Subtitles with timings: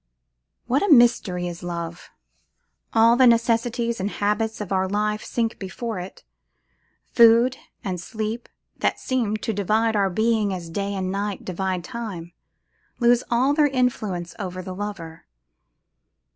[0.65, 2.09] What a mystery is Love!
[2.91, 6.23] All the necessities and habits of our life sink before it.
[7.13, 12.33] Food and sleep, that seem to divide our being as day and night divide Time,
[12.99, 15.27] lose all their influence over the lover.